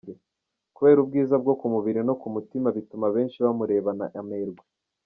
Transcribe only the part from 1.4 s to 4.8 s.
bwo ku mubiri no ku mutima bituma benshi bamurebana amerwe”.